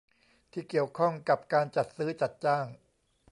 [0.51, 2.65] ที่เกี่ยวข้องกับการจัดซื้อจัดจ้าง